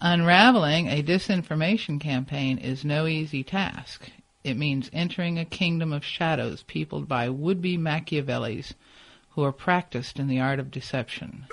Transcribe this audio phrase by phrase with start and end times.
[0.00, 4.10] Unraveling a disinformation campaign is no easy task.
[4.44, 8.74] It means entering a kingdom of shadows peopled by would-be Machiavellis
[9.30, 11.46] who are practiced in the art of deception.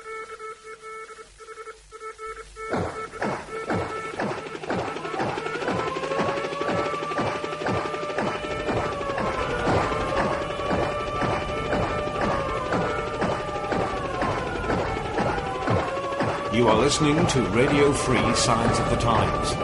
[16.53, 19.55] You are listening to Radio Free Signs of the Times,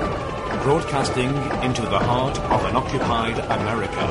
[0.63, 1.29] broadcasting
[1.61, 4.07] into the heart of an occupied America.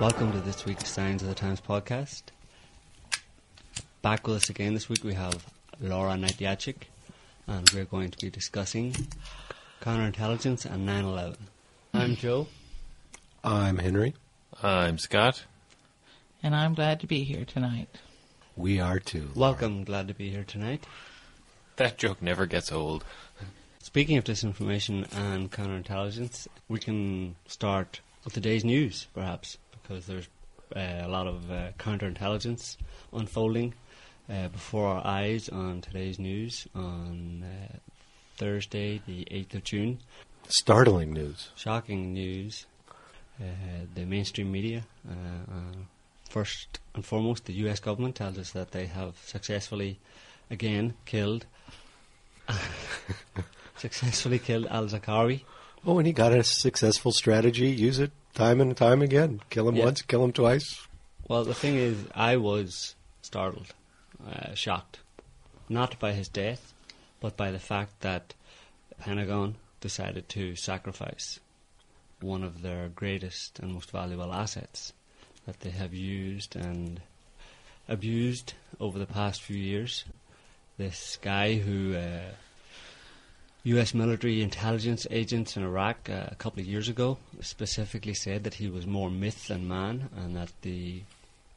[0.00, 2.22] Welcome to this week's Signs of the Times podcast.
[4.02, 5.46] Back with us again this week we have
[5.80, 6.88] Laura Knight-Jadczyk,
[7.46, 8.96] and we're going to be discussing
[9.80, 11.36] counterintelligence and 9 11.
[11.94, 12.48] I'm Joe.
[13.44, 14.14] I'm Henry.
[14.60, 15.44] I'm Scott.
[16.42, 17.88] And I'm glad to be here tonight.
[18.56, 19.30] We are too.
[19.36, 20.84] Welcome, glad to be here tonight.
[21.76, 23.04] That joke never gets old.
[23.80, 30.28] Speaking of disinformation and counterintelligence, we can start with the day's news, perhaps, because there's
[30.74, 32.76] uh, a lot of uh, counterintelligence
[33.12, 33.74] unfolding
[34.28, 37.76] uh, before our eyes on today's news on uh,
[38.36, 40.00] Thursday, the 8th of June.
[40.48, 41.50] Startling news.
[41.54, 42.66] Shocking news.
[43.40, 43.44] Uh,
[43.94, 45.12] the mainstream media uh,
[45.52, 45.76] uh,
[46.32, 49.98] First and foremost, the US government tells us that they have successfully,
[50.50, 51.44] again, killed
[53.76, 55.42] successfully killed al Zarqawi.
[55.86, 57.68] Oh, and he got a successful strategy.
[57.68, 59.42] Use it time and time again.
[59.50, 59.84] Kill him Yeah.
[59.84, 60.86] once, kill him twice.
[61.28, 63.74] Well, the thing is, I was startled,
[64.26, 65.00] uh, shocked,
[65.68, 66.72] not by his death,
[67.20, 68.32] but by the fact that
[68.88, 71.40] the Pentagon decided to sacrifice
[72.22, 74.94] one of their greatest and most valuable assets
[75.46, 77.00] that they have used and
[77.88, 80.04] abused over the past few years.
[80.78, 82.30] This guy who uh,
[83.64, 83.94] U.S.
[83.94, 88.68] military intelligence agents in Iraq uh, a couple of years ago specifically said that he
[88.68, 91.02] was more myth than man, and that the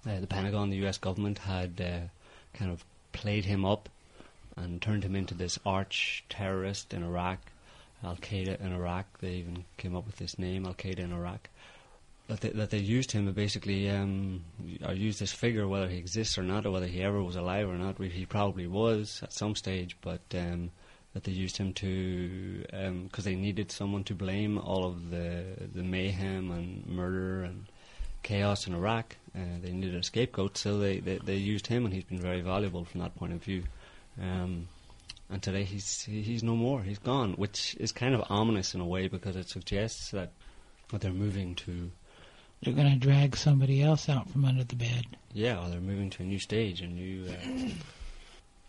[0.08, 1.00] uh, the Pentagon, the U.S.
[1.00, 3.90] government, had uh, kind of played him up
[4.56, 7.40] and turned him into this arch terrorist in Iraq,
[8.04, 9.06] Al Qaeda in Iraq.
[9.20, 11.50] They even came up with this name, Al Qaeda in Iraq.
[12.28, 14.44] That they, that they used him basically, um,
[14.84, 17.69] or used this figure, whether he exists or not, or whether he ever was alive
[17.69, 18.02] or not.
[18.02, 20.72] He probably was at some stage, but um,
[21.14, 22.64] that they used him to
[23.03, 25.44] because they needed someone to blame all of the
[25.74, 27.66] the mayhem and murder and
[28.22, 29.16] chaos in Iraq.
[29.35, 32.41] Uh, they needed a scapegoat, so they, they they used him, and he's been very
[32.41, 33.64] valuable from that point of view.
[34.22, 34.68] Um,
[35.30, 36.81] and today he's he's no more.
[36.81, 40.31] He's gone, which is kind of ominous in a way because it suggests that
[40.90, 41.91] that they're moving to
[42.64, 45.06] They're going to drag somebody else out from under the bed.
[45.34, 47.70] yeah, or they're moving to a new stage, a new uh,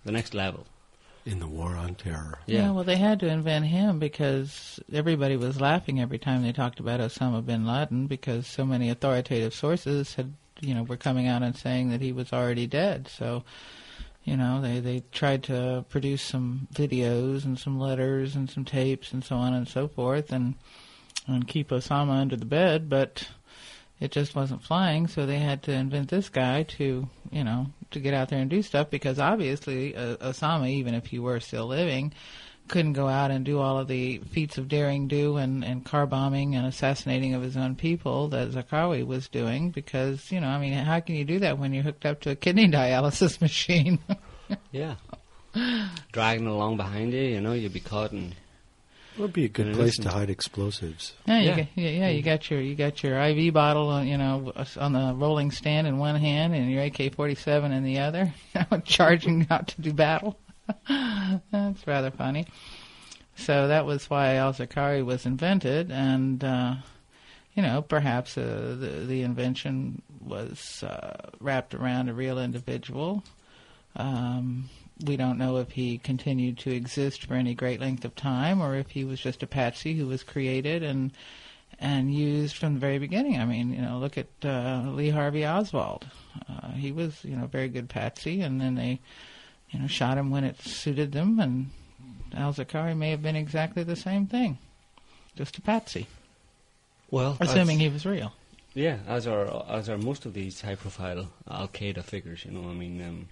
[0.05, 0.67] the next level.
[1.25, 2.39] In the war on terror.
[2.47, 2.71] Yeah.
[2.71, 7.01] well, they had to invent him because everybody was laughing every time they talked about
[7.01, 11.57] Osama bin Laden because so many authoritative sources had, you know, were coming out and
[11.57, 13.09] saying that he was already dead.
[13.09, 13.43] So,
[14.23, 19.13] you know, they they tried to produce some videos and some letters and some tapes
[19.13, 20.55] and so on and so forth and
[21.27, 23.29] and keep Osama under the bed, but
[24.01, 28.01] it just wasn't flying, so they had to invent this guy to, you know, to
[28.01, 31.67] get out there and do stuff because obviously uh, Osama, even if he were still
[31.67, 32.12] living,
[32.69, 36.07] couldn't go out and do all of the feats of daring do and, and car
[36.07, 40.59] bombing and assassinating of his own people that Zarqawi was doing because, you know, I
[40.59, 43.99] mean, how can you do that when you're hooked up to a kidney dialysis machine?
[44.71, 44.95] Yeah.
[46.13, 48.33] Dragging along behind you, you know, you'd be caught in
[49.16, 51.15] It would be a good place to to- hide explosives.
[51.27, 51.56] Yeah, you Yeah.
[51.56, 52.09] Got, yeah, yeah.
[52.09, 55.87] You got your you got your IV bottle, on, you know, on the rolling stand
[55.87, 58.34] in one hand and your AK-47 in the other,
[58.84, 60.38] charging out to do battle.
[60.88, 62.47] That's rather funny.
[63.37, 66.75] So that was why Al Zarqawi was invented, and uh,
[67.54, 73.22] you know, perhaps uh, the the invention was uh, wrapped around a real individual.
[73.94, 74.69] Um,
[75.05, 78.77] we don't know if he continued to exist for any great length of time, or
[78.77, 81.13] if he was just a patsy who was created and
[81.78, 83.39] and used from the very beginning.
[83.39, 86.07] I mean, you know, look at uh, Lee Harvey Oswald.
[86.48, 89.01] Uh, he was, you know, a very good patsy, and then they,
[89.71, 91.39] you know, shot him when it suited them.
[91.39, 91.71] And
[92.34, 94.57] Al Zarqawi may have been exactly the same thing,
[95.37, 96.07] just a patsy,
[97.10, 98.33] well, assuming he was real.
[98.72, 102.45] Yeah, as are as are most of these high-profile Al Qaeda figures.
[102.45, 103.28] You know, I mean, um,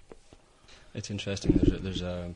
[0.95, 1.51] it's interesting.
[1.53, 2.33] There's a, there's a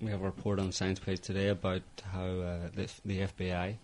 [0.00, 1.82] we have a report on Signs Page today about
[2.12, 3.74] how uh, the, the FBI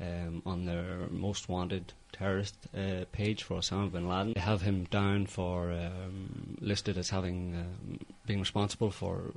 [0.00, 4.32] um, on their most wanted terrorist uh, page for Osama bin Laden.
[4.34, 9.32] They have him down for um, listed as having um, being responsible for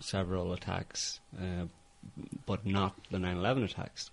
[0.00, 1.66] several attacks, uh,
[2.46, 4.10] but not the 9/11 attacks.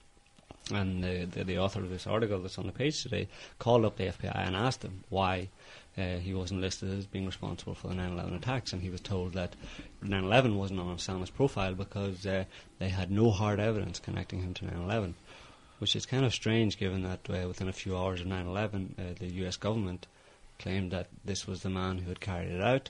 [0.71, 3.27] And the, the the author of this article that's on the page today
[3.57, 5.49] called up the FBI and asked them why
[5.97, 9.33] uh, he wasn't listed as being responsible for the 9/11 attacks, and he was told
[9.33, 9.55] that
[10.03, 12.45] 9/11 wasn't on Osama's profile because uh,
[12.79, 15.13] they had no hard evidence connecting him to 9/11,
[15.79, 19.13] which is kind of strange given that uh, within a few hours of 9/11, uh,
[19.19, 19.57] the U.S.
[19.57, 20.07] government
[20.59, 22.89] claimed that this was the man who had carried it out,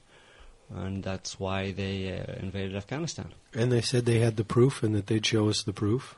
[0.70, 3.32] and that's why they uh, invaded Afghanistan.
[3.54, 6.16] And they said they had the proof and that they'd show us the proof.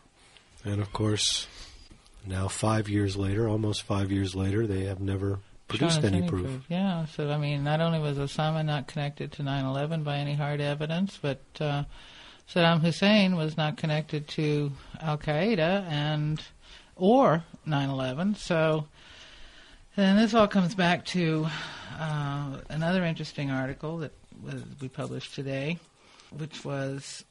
[0.66, 1.48] And of course,
[2.26, 6.64] now five years later, almost five years later, they have never produced us any proof.
[6.70, 10.62] Yeah, so I mean, not only was Osama not connected to 9/11 by any hard
[10.62, 11.84] evidence, but uh,
[12.50, 14.72] Saddam Hussein was not connected to
[15.02, 16.42] Al Qaeda and
[16.96, 18.38] or 9/11.
[18.38, 18.88] So,
[19.98, 21.48] and this all comes back to
[22.00, 24.12] uh, another interesting article that
[24.44, 25.80] was, we published today,
[26.32, 27.24] which was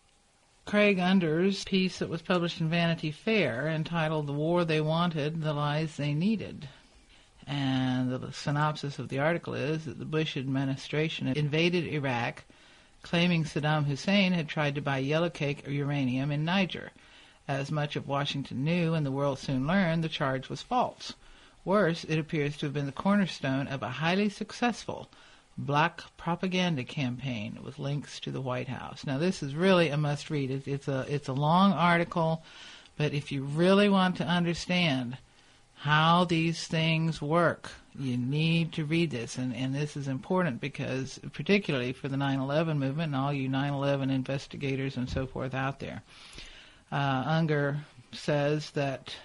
[0.64, 5.52] Craig Unger's piece that was published in Vanity Fair entitled "The War They Wanted, the
[5.52, 6.68] Lies They Needed."
[7.46, 12.44] And the synopsis of the article is that the Bush administration invaded Iraq,
[13.02, 16.90] claiming Saddam Hussein had tried to buy yellowcake or uranium in Niger.
[17.48, 21.14] As much of Washington knew and the world soon learned, the charge was false.
[21.64, 25.08] Worse, it appears to have been the cornerstone of a highly successful
[25.58, 29.04] black propaganda campaign with links to the White House.
[29.04, 30.50] Now, this is really a must read.
[30.66, 32.42] It's a it's a long article,
[32.96, 35.18] but if you really want to understand
[35.82, 37.68] how these things work.
[37.98, 42.38] You need to read this, and, and this is important because, particularly for the 9
[42.38, 46.04] 11 movement and all you 9 11 investigators and so forth out there,
[46.92, 47.80] uh, Unger
[48.12, 49.16] says that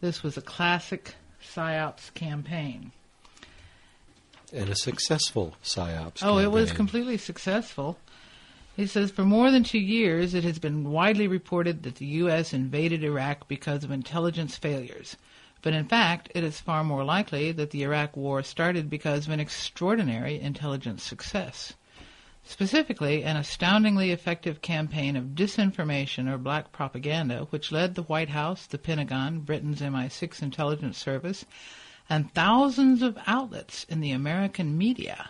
[0.00, 2.92] this was a classic PSYOPs campaign.
[4.52, 6.20] And a successful psyops.
[6.22, 7.98] Oh, it was completely successful.
[8.76, 12.52] He says for more than two years, it has been widely reported that the U.S.
[12.52, 15.16] invaded Iraq because of intelligence failures.
[15.68, 19.34] But in fact, it is far more likely that the Iraq War started because of
[19.34, 21.74] an extraordinary intelligence success.
[22.42, 28.64] Specifically, an astoundingly effective campaign of disinformation or black propaganda, which led the White House,
[28.64, 31.44] the Pentagon, Britain's MI6 intelligence service,
[32.08, 35.28] and thousands of outlets in the American media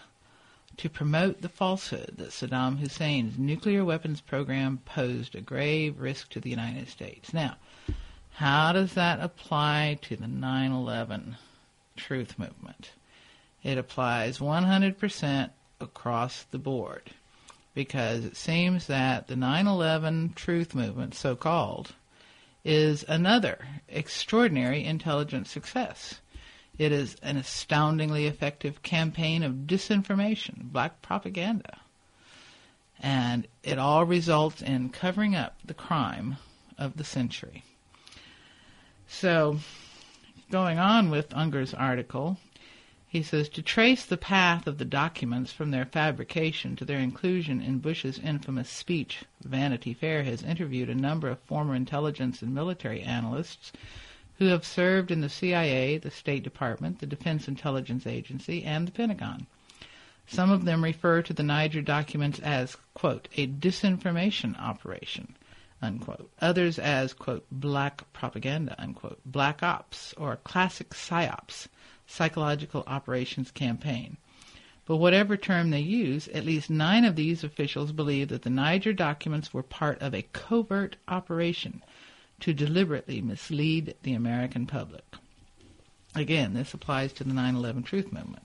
[0.76, 6.38] to promote the falsehood that Saddam Hussein's nuclear weapons program posed a grave risk to
[6.38, 7.35] the United States.
[7.35, 7.56] Now,
[8.38, 11.37] how does that apply to the 9 11
[11.96, 12.93] truth movement?
[13.64, 15.50] It applies 100%
[15.81, 17.11] across the board
[17.75, 21.96] because it seems that the 9 11 truth movement, so called,
[22.64, 23.58] is another
[23.88, 26.20] extraordinary intelligence success.
[26.79, 31.81] It is an astoundingly effective campaign of disinformation, black propaganda.
[33.00, 36.37] And it all results in covering up the crime
[36.79, 37.64] of the century.
[39.11, 39.59] So,
[40.51, 42.37] going on with Unger's article,
[43.09, 47.63] he says to trace the path of the documents from their fabrication to their inclusion
[47.63, 53.01] in Bush's infamous speech, Vanity Fair has interviewed a number of former intelligence and military
[53.01, 53.73] analysts
[54.39, 58.93] who have served in the CIA, the State Department, the Defense Intelligence Agency, and the
[58.93, 59.47] Pentagon.
[60.27, 65.35] Some of them refer to the Niger documents as, quote, a disinformation operation,
[65.80, 66.30] unquote.
[66.40, 71.68] Others as, quote, black propaganda, unquote, black ops, or classic psyops,
[72.06, 74.16] psychological operations campaign.
[74.87, 78.94] But whatever term they use, at least nine of these officials believe that the Niger
[78.94, 81.82] documents were part of a covert operation
[82.40, 85.04] to deliberately mislead the American public.
[86.14, 88.44] Again, this applies to the 9 11 truth movement.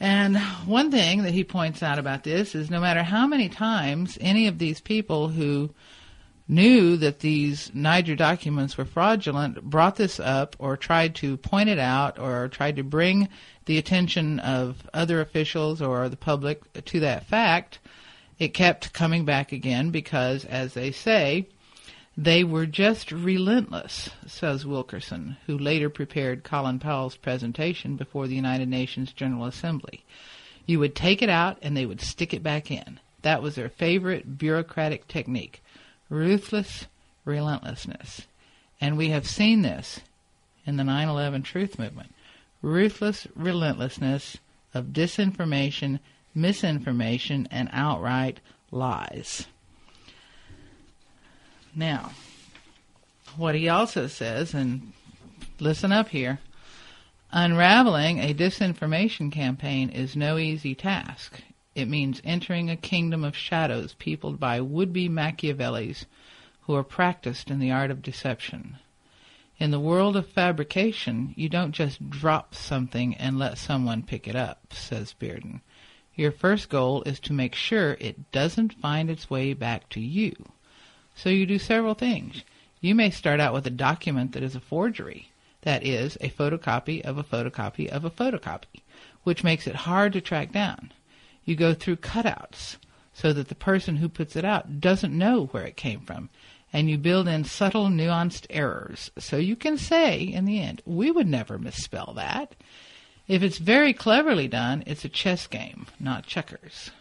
[0.00, 4.16] And one thing that he points out about this is no matter how many times
[4.20, 5.74] any of these people who
[6.48, 11.78] knew that these Niger documents were fraudulent brought this up or tried to point it
[11.78, 13.28] out or tried to bring
[13.66, 17.78] the attention of other officials or the public to that fact,
[18.38, 21.46] it kept coming back again because, as they say,
[22.22, 28.68] they were just relentless, says Wilkerson, who later prepared Colin Powell's presentation before the United
[28.68, 30.04] Nations General Assembly.
[30.66, 33.00] You would take it out and they would stick it back in.
[33.22, 35.62] That was their favorite bureaucratic technique
[36.10, 36.88] ruthless
[37.24, 38.26] relentlessness.
[38.82, 40.00] And we have seen this
[40.66, 42.14] in the 9 11 truth movement
[42.60, 44.36] ruthless relentlessness
[44.74, 46.00] of disinformation,
[46.34, 49.46] misinformation, and outright lies.
[51.74, 52.12] Now,
[53.36, 54.92] what he also says, and
[55.58, 56.40] listen up here
[57.32, 61.40] unraveling a disinformation campaign is no easy task.
[61.74, 66.06] It means entering a kingdom of shadows peopled by would be Machiavellis
[66.62, 68.78] who are practiced in the art of deception.
[69.58, 74.34] In the world of fabrication, you don't just drop something and let someone pick it
[74.34, 75.60] up, says Bearden.
[76.14, 80.34] Your first goal is to make sure it doesn't find its way back to you.
[81.22, 82.44] So you do several things.
[82.80, 87.02] You may start out with a document that is a forgery, that is, a photocopy
[87.02, 88.80] of a photocopy of a photocopy,
[89.22, 90.92] which makes it hard to track down.
[91.44, 92.76] You go through cutouts
[93.12, 96.30] so that the person who puts it out doesn't know where it came from,
[96.72, 101.10] and you build in subtle, nuanced errors so you can say, in the end, we
[101.10, 102.54] would never misspell that.
[103.28, 106.92] If it's very cleverly done, it's a chess game, not checkers.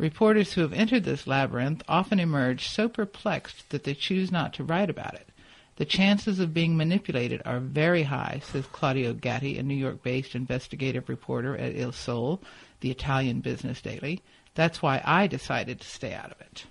[0.00, 4.64] Reporters who have entered this labyrinth often emerge so perplexed that they choose not to
[4.64, 5.28] write about it.
[5.76, 11.10] The chances of being manipulated are very high, says Claudio Gatti, a New York-based investigative
[11.10, 12.40] reporter at Il Sole,
[12.80, 14.22] the Italian business daily.
[14.54, 16.64] That's why I decided to stay out of it.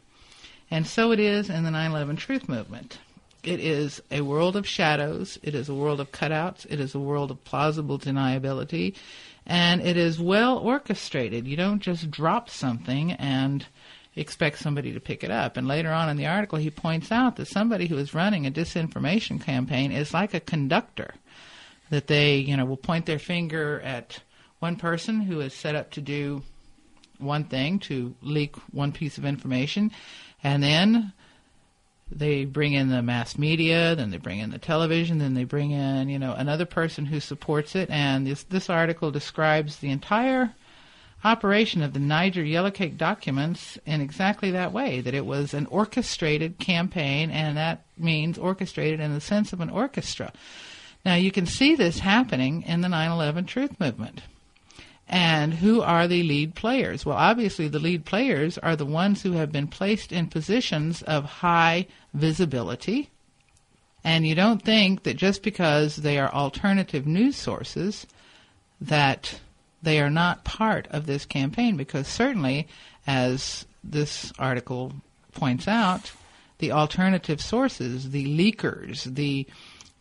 [0.72, 2.98] And so it is in the 9/11 Truth Movement.
[3.44, 5.38] It is a world of shadows.
[5.44, 6.66] It is a world of cutouts.
[6.68, 8.96] It is a world of plausible deniability
[9.50, 11.48] and it is well orchestrated.
[11.48, 13.65] You don't just drop something and
[14.15, 15.58] expect somebody to pick it up.
[15.58, 18.51] And later on in the article, he points out that somebody who is running a
[18.51, 21.15] disinformation campaign is like a conductor.
[21.89, 24.22] That they, you know, will point their finger at
[24.60, 26.44] one person who is set up to do
[27.18, 29.89] one thing, to leak one piece of information,
[30.44, 31.12] and then
[32.12, 35.72] they bring in the mass media, then they bring in the television, then they bring
[35.72, 37.89] in, you know, another person who supports it.
[37.89, 40.54] And this, this article describes the entire
[41.24, 45.66] operation of the Niger Yellow Cake documents in exactly that way, that it was an
[45.68, 50.32] orchestrated campaign, and that means orchestrated in the sense of an orchestra.
[51.06, 54.22] Now, you can see this happening in the 9-11 Truth Movement.
[55.12, 57.04] And who are the lead players?
[57.04, 61.25] Well, obviously, the lead players are the ones who have been placed in positions of
[61.25, 63.10] high visibility.
[64.04, 68.06] And you don't think that just because they are alternative news sources
[68.80, 69.39] that
[69.82, 72.68] they are not part of this campaign, because certainly,
[73.08, 74.94] as this article
[75.34, 76.12] points out,
[76.60, 79.48] the alternative sources, the leakers, the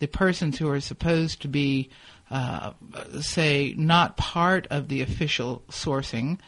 [0.01, 1.91] the persons who are supposed to be
[2.31, 2.73] uh,
[3.21, 6.39] say, not part of the official sourcing,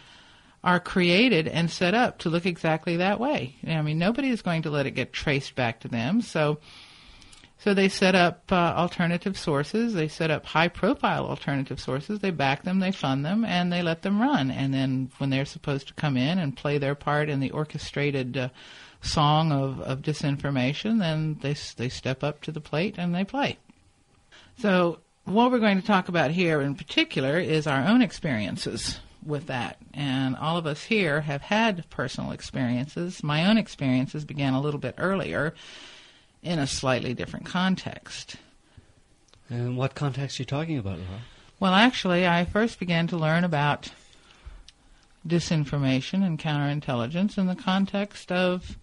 [0.63, 3.57] are created and set up to look exactly that way.
[3.67, 6.21] I mean, nobody is going to let it get traced back to them.
[6.21, 6.59] So,
[7.59, 9.95] so they set up uh, alternative sources.
[9.95, 12.19] They set up high-profile alternative sources.
[12.19, 14.51] They back them, they fund them, and they let them run.
[14.51, 18.37] And then when they're supposed to come in and play their part in the orchestrated
[18.37, 18.49] uh,
[19.01, 23.57] song of, of disinformation, then they they step up to the plate and they play.
[24.59, 29.47] So what we're going to talk about here in particular is our own experiences with
[29.47, 29.79] that.
[29.93, 33.23] And all of us here have had personal experiences.
[33.23, 35.55] My own experiences began a little bit earlier
[36.43, 38.37] in a slightly different context.
[39.49, 41.21] And what context are you talking about, Laura?
[41.59, 43.93] Well, actually, I first began to learn about
[45.27, 48.79] disinformation and counterintelligence in the context of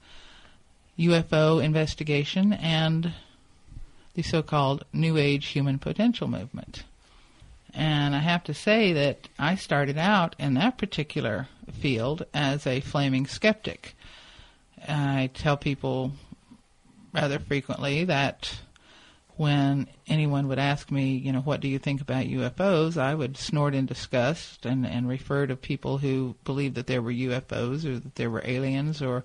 [0.99, 3.13] UFO investigation and
[4.17, 6.83] the so-called New Age Human Potential Movement.
[7.71, 12.79] And I have to say that I started out in that particular field as a
[12.79, 13.95] flaming skeptic.
[14.87, 16.13] I tell people
[17.13, 18.57] rather frequently that
[19.35, 23.37] when anyone would ask me, you know, what do you think about UFOs, I would
[23.37, 27.99] snort in disgust and, and refer to people who believed that there were UFOs or
[27.99, 29.23] that there were aliens or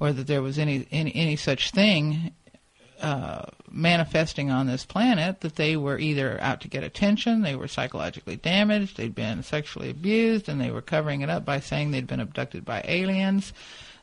[0.00, 2.32] or that there was any any, any such thing
[3.04, 7.68] uh, manifesting on this planet that they were either out to get attention, they were
[7.68, 12.06] psychologically damaged, they'd been sexually abused, and they were covering it up by saying they'd
[12.06, 13.52] been abducted by aliens.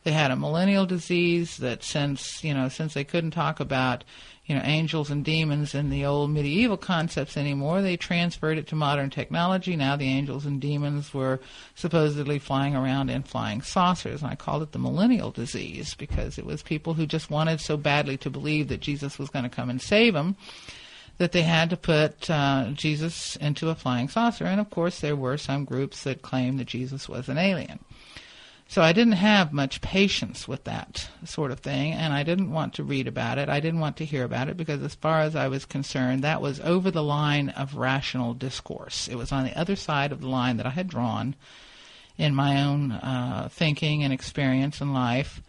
[0.03, 4.03] They had a millennial disease that since, you know, since they couldn't talk about
[4.45, 7.81] you know, angels and demons and the old medieval concepts anymore.
[7.81, 9.75] They transferred it to modern technology.
[9.75, 11.39] Now the angels and demons were
[11.75, 14.21] supposedly flying around in flying saucers.
[14.21, 17.77] And I called it the millennial disease because it was people who just wanted so
[17.77, 20.35] badly to believe that Jesus was going to come and save them
[21.17, 24.45] that they had to put uh, Jesus into a flying saucer.
[24.45, 27.77] And of course, there were some groups that claimed that Jesus was an alien.
[28.71, 32.75] So I didn't have much patience with that sort of thing, and I didn't want
[32.75, 33.49] to read about it.
[33.49, 36.41] I didn't want to hear about it because, as far as I was concerned, that
[36.41, 39.09] was over the line of rational discourse.
[39.09, 41.35] It was on the other side of the line that I had drawn
[42.17, 45.41] in my own uh, thinking and experience in life.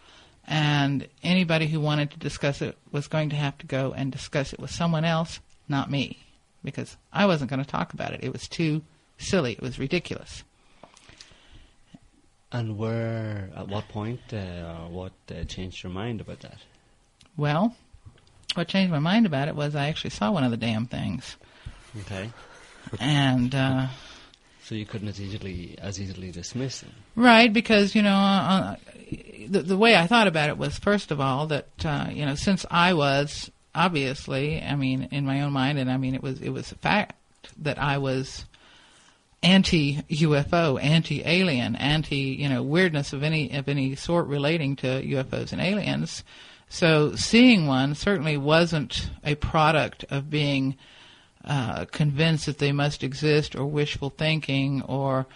[0.45, 4.53] and anybody who wanted to discuss it was going to have to go and discuss
[4.53, 5.39] it with someone else,
[5.69, 6.19] not me,
[6.65, 8.25] because I wasn't going to talk about it.
[8.25, 8.83] It was too
[9.17, 9.53] silly.
[9.53, 10.43] It was ridiculous.
[12.53, 16.59] And where, at what point, uh, what uh, changed your mind about that?
[17.37, 17.75] Well,
[18.55, 21.37] what changed my mind about it was I actually saw one of the damn things,
[22.03, 22.31] Okay.
[23.01, 23.87] and uh,
[24.65, 26.91] So you couldn't as easily as easily dismiss it.
[27.17, 28.77] Right, because you know, uh,
[29.49, 32.35] the the way I thought about it was first of all that uh, you know,
[32.35, 36.41] since I was obviously, I mean, in my own mind, and I mean, it was
[36.43, 37.15] it was a fact
[37.63, 38.45] that I was
[39.43, 44.87] anti UFO, anti alien, anti you know weirdness of any of any sort relating to
[44.87, 46.25] UFOs and aliens.
[46.69, 50.77] So seeing one certainly wasn't a product of being
[51.45, 55.27] uh, convinced that they must exist or wishful thinking or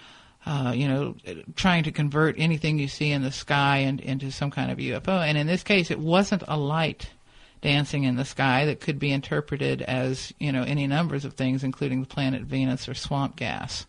[0.46, 1.16] uh, you know
[1.56, 5.20] trying to convert anything you see in the sky and, into some kind of UFO.
[5.20, 7.10] And in this case, it wasn't a light
[7.60, 11.64] dancing in the sky that could be interpreted as you know any numbers of things,
[11.64, 13.86] including the planet Venus or swamp gas.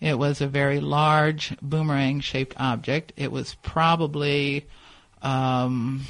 [0.00, 3.12] It was a very large boomerang-shaped object.
[3.16, 4.66] It was probably
[5.22, 6.02] um,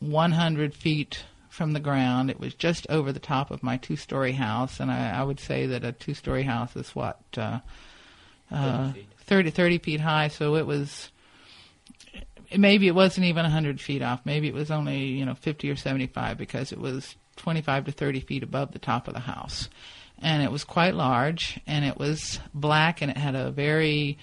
[0.00, 2.30] 100 feet from the ground.
[2.30, 5.66] It was just over the top of my two-story house, and I, I would say
[5.66, 7.58] that a two-story house is what uh,
[8.52, 8.92] uh,
[9.24, 10.28] 30, 30 feet high.
[10.28, 11.10] So it was
[12.56, 14.20] maybe it wasn't even 100 feet off.
[14.24, 18.20] Maybe it was only you know 50 or 75 because it was 25 to 30
[18.20, 19.68] feet above the top of the house,
[20.20, 24.18] and it was quite large, and it was black, and it had a very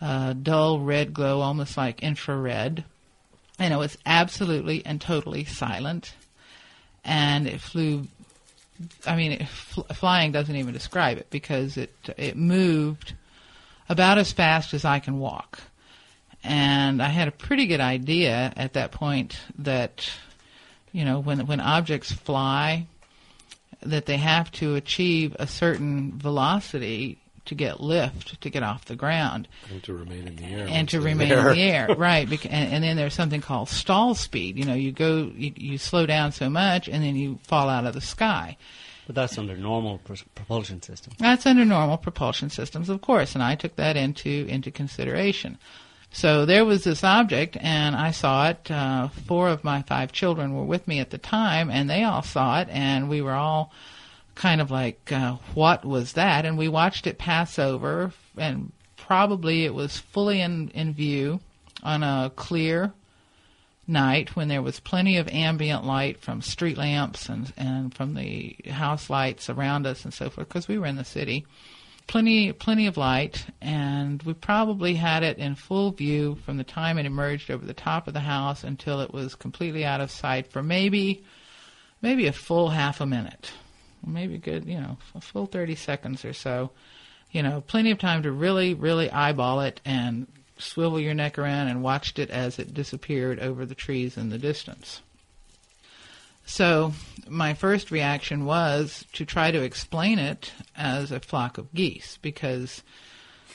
[0.00, 2.84] uh, dull red glow, almost like infrared,
[3.58, 6.14] and it was absolutely and totally silent,
[7.04, 8.06] and it flew.
[9.06, 13.14] I mean, fl- flying doesn't even describe it because it it moved
[13.88, 15.60] about as fast as I can walk.
[16.44, 20.08] And I had a pretty good idea at that point that,
[20.92, 22.86] you know, when when objects fly,
[23.82, 28.94] that they have to achieve a certain velocity to get lift to get off the
[28.96, 30.66] ground And to remain in the air.
[30.68, 31.48] and to remain there.
[31.50, 32.28] in the air, right?
[32.28, 34.58] Bec- and, and then there's something called stall speed.
[34.58, 37.86] You know, you go, you, you slow down so much, and then you fall out
[37.86, 38.58] of the sky.
[39.06, 43.42] But that's under normal pr- propulsion systems That's under normal propulsion systems, of course, and
[43.42, 45.56] I took that into into consideration.
[46.10, 48.70] So there was this object, and I saw it.
[48.70, 52.22] Uh, four of my five children were with me at the time, and they all
[52.22, 53.72] saw it, and we were all
[54.34, 59.64] kind of like, uh, "What was that?" And we watched it pass over, and probably
[59.64, 61.40] it was fully in in view
[61.82, 62.92] on a clear
[63.86, 68.54] night when there was plenty of ambient light from street lamps and and from the
[68.70, 71.46] house lights around us and so forth because we were in the city
[72.08, 76.98] plenty plenty of light and we probably had it in full view from the time
[76.98, 80.50] it emerged over the top of the house until it was completely out of sight
[80.50, 81.24] for maybe
[82.02, 83.52] maybe a full half a minute
[84.04, 86.70] maybe a good you know a full 30 seconds or so
[87.30, 90.26] you know plenty of time to really really eyeball it and
[90.58, 94.38] swivel your neck around and watched it as it disappeared over the trees in the
[94.38, 95.00] distance.
[96.48, 96.94] So,
[97.28, 102.82] my first reaction was to try to explain it as a flock of geese because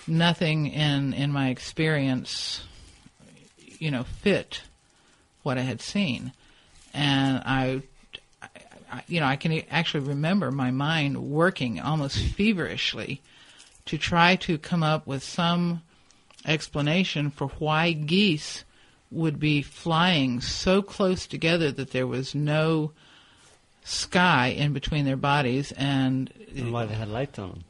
[0.05, 2.61] nothing in in my experience
[3.79, 4.61] you know fit
[5.41, 6.33] what I had seen.
[6.93, 7.81] And I
[9.07, 13.21] you know, I can actually remember my mind working almost feverishly
[13.87, 15.81] to try to come up with some
[16.45, 18.63] explanation for why geese
[19.13, 22.91] would be flying so close together that there was no
[23.83, 27.63] sky in between their bodies and And why they had lights on them.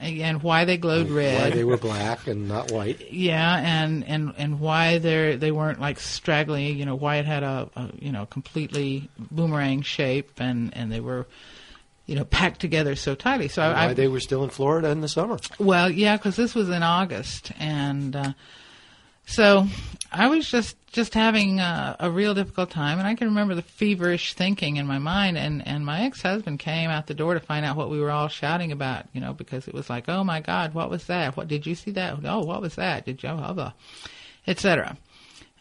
[0.00, 3.12] and why they glowed red Why they were black and not white.
[3.12, 6.70] yeah, and and and why they they weren't like straggly.
[6.72, 11.00] You know, why it had a, a you know completely boomerang shape, and and they
[11.00, 11.26] were
[12.06, 13.46] you know packed together so tightly.
[13.48, 15.38] So And why I they were still in Florida in the summer.
[15.60, 18.32] well, yeah, because this was in August, and uh,
[19.26, 19.66] so
[20.12, 23.62] I was just just having a, a real difficult time, and I can remember the
[23.62, 25.38] feverish thinking in my mind.
[25.38, 28.10] And and my ex husband came out the door to find out what we were
[28.10, 31.36] all shouting about, you know, because it was like, oh my God, what was that?
[31.36, 32.18] What did you see that?
[32.24, 33.04] Oh, what was that?
[33.04, 33.30] Did you?
[33.30, 33.72] Blah, blah,
[34.46, 34.96] etc.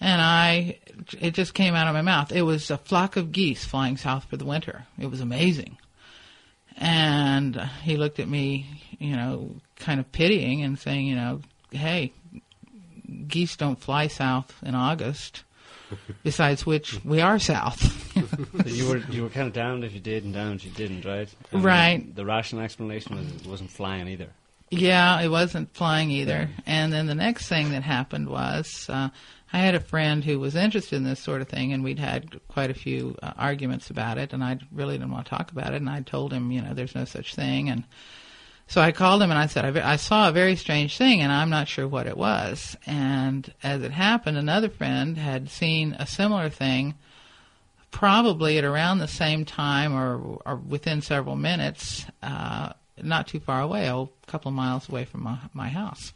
[0.01, 0.79] And I,
[1.19, 2.31] it just came out of my mouth.
[2.31, 4.85] It was a flock of geese flying south for the winter.
[4.97, 5.77] It was amazing.
[6.77, 11.41] And he looked at me, you know, kind of pitying and saying, you know,
[11.71, 12.13] hey,
[13.27, 15.43] geese don't fly south in August.
[16.23, 17.81] Besides which, we are south.
[18.13, 20.71] So you were you were kind of down if you did and down if you
[20.71, 21.33] didn't, right?
[21.51, 22.15] And Right.
[22.15, 24.27] The rational explanation was it wasn't flying either.
[24.69, 26.47] Yeah, it wasn't flying either.
[26.67, 29.09] And then the next thing that happened was uh,
[29.51, 32.39] I had a friend who was interested in this sort of thing, and we'd had
[32.49, 35.73] quite a few uh, arguments about it, and I really didn't want to talk about
[35.73, 35.77] it.
[35.77, 37.67] And I told him, you know, there's no such thing.
[37.67, 37.83] And
[38.69, 41.31] so I called him and I said, I, I saw a very strange thing, and
[41.31, 42.77] I'm not sure what it was.
[42.85, 46.93] And as it happened, another friend had seen a similar thing
[47.89, 53.61] probably at around the same time or, or within several minutes, uh, not too far
[53.61, 56.13] away, a couple of miles away from my, my house.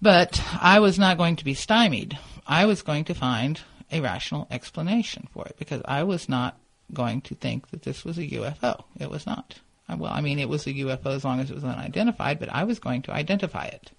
[0.00, 2.18] But I was not going to be stymied.
[2.46, 6.58] I was going to find a rational explanation for it because I was not
[6.94, 8.84] going to think that this was a UFO.
[8.98, 9.60] It was not.
[9.92, 12.48] Uh, well, I mean, it was a UFO as long as it was unidentified, but
[12.48, 13.90] I was going to identify it,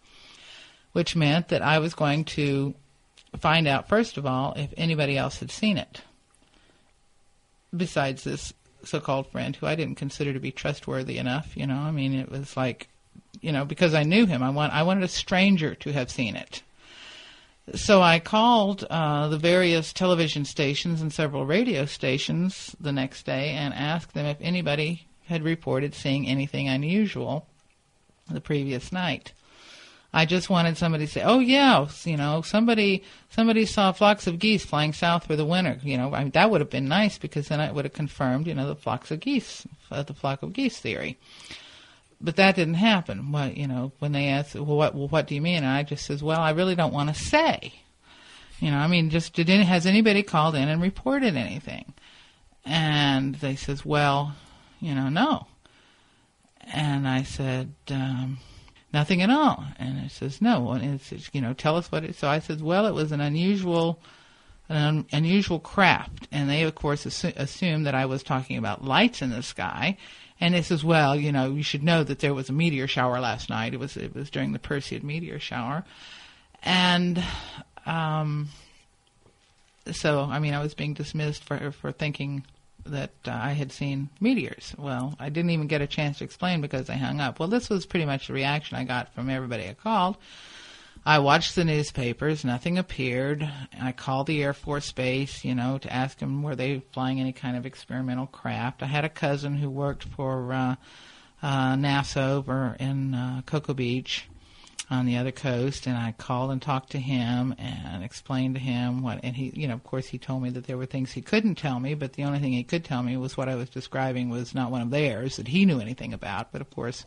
[0.93, 2.73] which meant that I was going to
[3.38, 6.01] find out, first of all, if anybody else had seen it
[7.75, 8.53] besides this
[8.84, 11.56] so-called friend who I didn't consider to be trustworthy enough.
[11.56, 12.89] You know, I mean, it was like,
[13.41, 16.36] you know, because I knew him, I want I wanted a stranger to have seen
[16.36, 16.62] it.
[17.75, 23.51] So I called uh, the various television stations and several radio stations the next day
[23.51, 27.47] and asked them if anybody had reported seeing anything unusual
[28.29, 29.33] the previous night.
[30.15, 34.38] I just wanted somebody to say, "Oh yeah, you know, somebody somebody saw flocks of
[34.38, 37.17] geese flying south for the winter." You know, I mean, that would have been nice
[37.17, 40.43] because then it would have confirmed, you know, the flocks of geese, uh, the flock
[40.43, 41.17] of geese theory.
[42.21, 43.31] But that didn't happen.
[43.31, 45.81] What you know, when they asked, "Well, what well, what do you mean?" and I
[45.81, 47.73] just says, "Well, I really don't want to say."
[48.59, 51.93] You know, I mean, just did any, has anybody called in and reported anything?
[52.63, 54.36] And they says, "Well,
[54.84, 55.48] you know, no."
[56.74, 57.74] And I said.
[57.89, 58.39] Um,
[58.93, 59.65] nothing at all.
[59.80, 60.72] And it says, no.
[60.72, 62.15] And it says, you know, tell us what it.
[62.15, 64.00] So I said, well, it was an unusual,
[64.69, 66.28] an un, unusual craft.
[66.32, 69.98] And they, of course, assu- assumed that I was talking about lights in the sky.
[70.39, 73.19] And it says, well, you know, you should know that there was a meteor shower
[73.19, 73.74] last night.
[73.74, 75.86] It was it was during the Perseid meteor shower,
[76.63, 77.24] and
[77.86, 78.50] um,
[79.91, 82.43] so I mean, I was being dismissed for for thinking
[82.86, 84.74] that uh, I had seen meteors.
[84.78, 87.39] Well, I didn't even get a chance to explain because they hung up.
[87.39, 90.17] Well, this was pretty much the reaction I got from everybody I called.
[91.06, 93.50] I watched the newspapers, nothing appeared.
[93.82, 97.34] I called the Air Force Base, you know, to ask them were they flying any
[97.34, 98.82] kind of experimental craft.
[98.82, 100.76] I had a cousin who worked for uh,
[101.41, 104.28] uh, NASA over in uh, Cocoa Beach
[104.89, 109.02] on the other coast, and I called and talked to him and explained to him
[109.02, 109.19] what.
[109.24, 111.56] And he, you know, of course, he told me that there were things he couldn't
[111.56, 114.30] tell me, but the only thing he could tell me was what I was describing
[114.30, 116.52] was not one of theirs that he knew anything about.
[116.52, 117.06] But of course,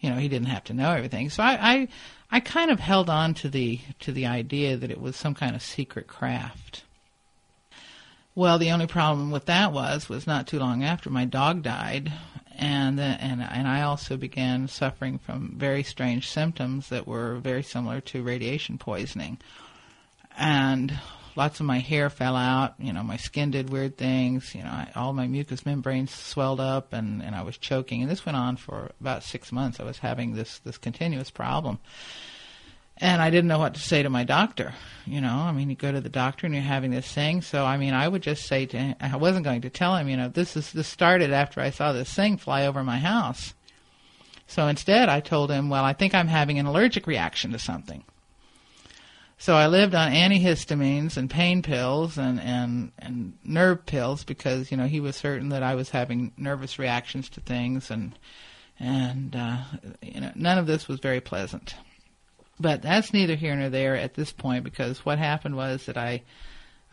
[0.00, 1.30] you know, he didn't have to know everything.
[1.30, 1.88] So I, I,
[2.30, 5.54] I kind of held on to the to the idea that it was some kind
[5.54, 6.82] of secret craft.
[8.34, 12.12] Well, the only problem with that was was not too long after my dog died,
[12.58, 18.00] and and and I also began suffering from very strange symptoms that were very similar
[18.02, 19.38] to radiation poisoning,
[20.36, 20.98] and
[21.36, 22.74] lots of my hair fell out.
[22.78, 24.54] You know, my skin did weird things.
[24.54, 28.02] You know, I, all my mucous membranes swelled up, and and I was choking.
[28.02, 29.80] And this went on for about six months.
[29.80, 31.78] I was having this this continuous problem.
[32.98, 34.72] And I didn't know what to say to my doctor.
[35.04, 37.42] You know, I mean, you go to the doctor and you're having this thing.
[37.42, 40.08] So, I mean, I would just say to him, I wasn't going to tell him,
[40.08, 43.52] you know, this is this started after I saw this thing fly over my house.
[44.46, 48.04] So instead, I told him, well, I think I'm having an allergic reaction to something.
[49.38, 54.76] So I lived on antihistamines and pain pills and, and, and nerve pills because, you
[54.76, 58.16] know, he was certain that I was having nervous reactions to things and,
[58.78, 59.58] and, uh,
[60.00, 61.74] you know, none of this was very pleasant.
[62.58, 66.22] But that's neither here nor there at this point because what happened was that I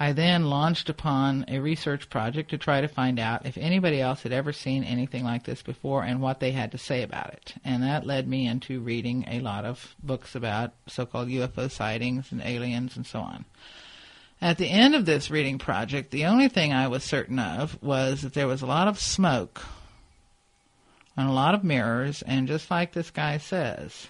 [0.01, 4.23] I then launched upon a research project to try to find out if anybody else
[4.23, 7.53] had ever seen anything like this before and what they had to say about it.
[7.63, 12.41] And that led me into reading a lot of books about so-called UFO sightings and
[12.41, 13.45] aliens and so on.
[14.41, 18.23] At the end of this reading project, the only thing I was certain of was
[18.23, 19.61] that there was a lot of smoke
[21.15, 24.07] and a lot of mirrors, and just like this guy says,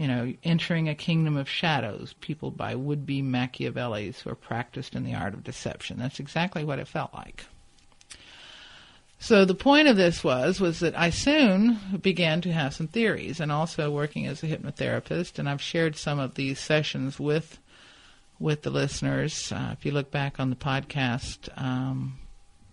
[0.00, 5.04] you know, entering a kingdom of shadows, peopled by would-be Machiavellis who are practiced in
[5.04, 5.98] the art of deception.
[5.98, 7.44] That's exactly what it felt like.
[9.18, 13.40] So the point of this was was that I soon began to have some theories,
[13.40, 17.58] and also working as a hypnotherapist, and I've shared some of these sessions with
[18.38, 19.52] with the listeners.
[19.52, 22.18] Uh, if you look back on the podcast um,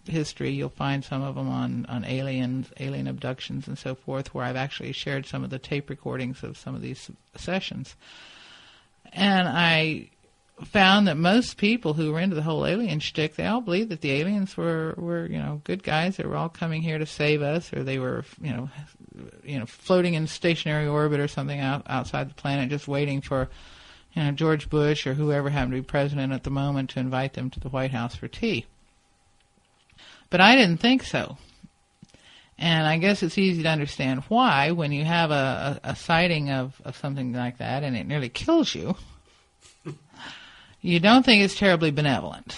[0.07, 4.45] history, you'll find some of them on, on aliens, alien abductions, and so forth, where
[4.45, 7.95] I've actually shared some of the tape recordings of some of these sessions.
[9.13, 10.09] And I
[10.65, 14.01] found that most people who were into the whole alien shtick, they all believed that
[14.01, 17.41] the aliens were, were, you know, good guys that were all coming here to save
[17.41, 18.69] us, or they were, you know,
[19.43, 23.49] you know, floating in stationary orbit or something out, outside the planet, just waiting for,
[24.13, 27.33] you know, George Bush or whoever happened to be president at the moment to invite
[27.33, 28.65] them to the White House for tea.
[30.29, 31.37] But I didn't think so.
[32.59, 36.49] And I guess it's easy to understand why when you have a, a, a sighting
[36.49, 38.95] of, of something like that and it nearly kills you,
[40.81, 42.57] you don't think it's terribly benevolent.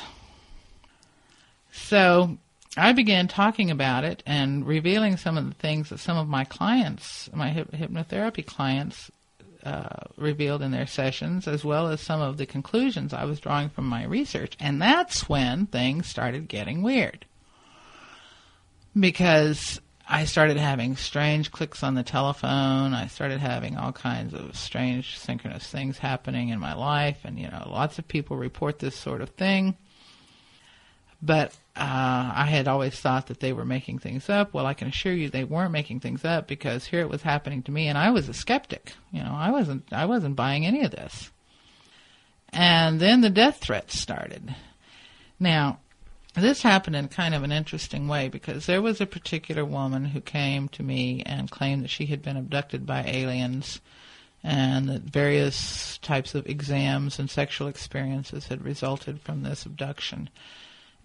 [1.71, 2.37] So
[2.77, 6.45] I began talking about it and revealing some of the things that some of my
[6.45, 9.11] clients, my hyp- hypnotherapy clients,
[9.65, 13.69] uh, revealed in their sessions, as well as some of the conclusions I was drawing
[13.69, 14.55] from my research.
[14.59, 17.25] And that's when things started getting weird.
[18.97, 22.93] Because I started having strange clicks on the telephone.
[22.93, 27.19] I started having all kinds of strange synchronous things happening in my life.
[27.23, 29.77] And, you know, lots of people report this sort of thing.
[31.21, 34.53] But uh, I had always thought that they were making things up.
[34.53, 37.61] Well, I can assure you they weren't making things up because here it was happening
[37.63, 38.93] to me, and I was a skeptic.
[39.11, 41.31] You know, I wasn't I wasn't buying any of this.
[42.51, 44.55] And then the death threats started.
[45.39, 45.79] Now,
[46.39, 50.21] this happened in kind of an interesting way because there was a particular woman who
[50.21, 53.79] came to me and claimed that she had been abducted by aliens
[54.43, 60.29] and that various types of exams and sexual experiences had resulted from this abduction.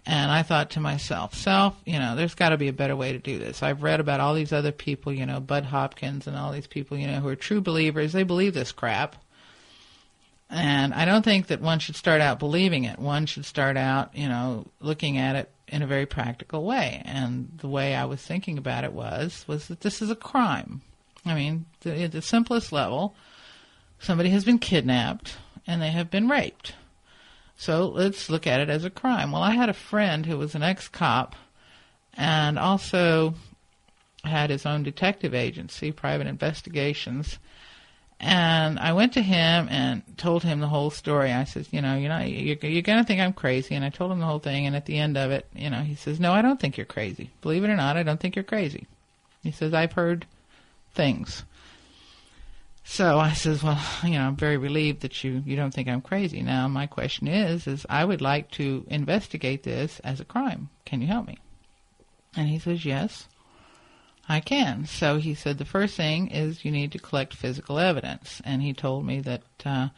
[0.05, 3.11] And I thought to myself, self, you know, there's got to be a better way
[3.11, 3.63] to do this.
[3.63, 6.97] I've read about all these other people, you know, Bud Hopkins and all these people,
[6.97, 8.13] you know, who are true believers.
[8.13, 9.15] They believe this crap.
[10.49, 12.99] And I don't think that one should start out believing it.
[12.99, 17.01] One should start out, you know, looking at it in a very practical way.
[17.05, 20.81] And the way I was thinking about it was was that this is a crime.
[21.25, 23.15] I mean, at the simplest level,
[23.99, 26.75] somebody has been kidnapped and they have been raped.
[27.57, 29.31] So let's look at it as a crime.
[29.31, 31.35] Well, I had a friend who was an ex-cop
[32.13, 33.33] and also
[34.23, 37.39] had his own detective agency, private investigations
[38.19, 41.31] and I went to him and told him the whole story.
[41.31, 43.75] I said, you know, you know, you're, you're going to think I'm crazy.
[43.75, 44.65] And I told him the whole thing.
[44.65, 46.85] And at the end of it, you know, he says, no, I don't think you're
[46.85, 47.29] crazy.
[47.41, 48.87] Believe it or not, I don't think you're crazy.
[49.43, 50.25] He says, I've heard
[50.93, 51.43] things.
[52.85, 56.01] So I says, well, you know, I'm very relieved that you, you don't think I'm
[56.01, 56.41] crazy.
[56.41, 60.69] Now, my question is, is I would like to investigate this as a crime.
[60.85, 61.39] Can you help me?
[62.37, 63.27] And he says, yes.
[64.27, 64.85] I can.
[64.85, 68.73] So he said the first thing is you need to collect physical evidence, and he
[68.73, 69.89] told me that uh,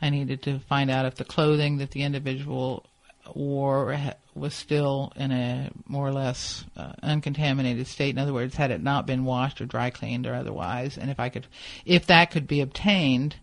[0.00, 2.86] I needed to find out if the clothing that the individual
[3.34, 3.96] wore
[4.34, 8.10] was still in a more or less uh, uncontaminated state.
[8.10, 11.18] In other words, had it not been washed or dry cleaned or otherwise, and if
[11.18, 11.46] I could,
[11.84, 13.36] if that could be obtained,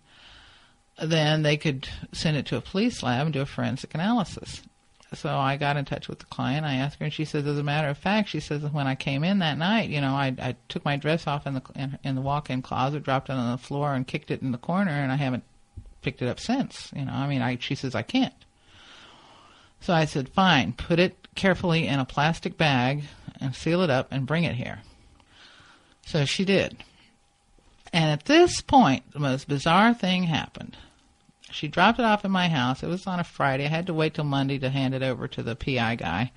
[1.01, 4.61] then they could send it to a police lab and do a forensic analysis
[5.13, 6.65] so I got in touch with the client.
[6.65, 8.95] I asked her, and she says, as a matter of fact, she says when I
[8.95, 11.97] came in that night, you know, I I took my dress off in the in,
[12.03, 14.91] in the walk-in closet, dropped it on the floor, and kicked it in the corner,
[14.91, 15.43] and I haven't
[16.01, 16.91] picked it up since.
[16.95, 18.33] You know, I mean, I she says I can't.
[19.81, 23.03] So I said, fine, put it carefully in a plastic bag
[23.39, 24.81] and seal it up and bring it here.
[26.05, 26.83] So she did.
[27.93, 30.77] And at this point, the most bizarre thing happened.
[31.51, 32.83] She dropped it off at my house.
[32.83, 33.65] It was on a Friday.
[33.65, 36.31] I had to wait till Monday to hand it over to the PI guy.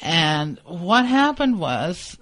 [0.00, 2.18] And what happened was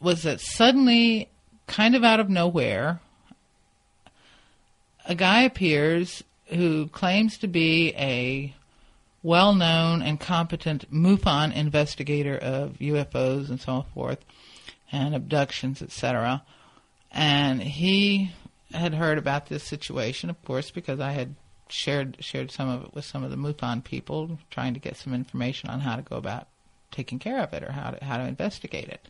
[0.00, 1.28] was that suddenly,
[1.66, 3.00] kind of out of nowhere,
[5.06, 8.54] a guy appears who claims to be a
[9.22, 14.24] well-known and competent MUFON investigator of UFOs and so forth,
[14.90, 16.42] and abductions, etc.
[17.12, 18.32] And he
[18.72, 21.34] had heard about this situation, of course, because I had
[21.68, 25.14] shared shared some of it with some of the MUFON people, trying to get some
[25.14, 26.48] information on how to go about
[26.90, 29.08] taking care of it or how to how to investigate it.